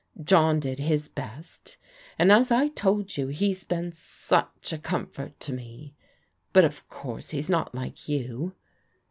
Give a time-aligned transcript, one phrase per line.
[0.23, 1.77] John did his best,
[2.17, 5.93] and as I told you, he's been such a comfort to me,
[6.53, 8.55] but of course he's not like you.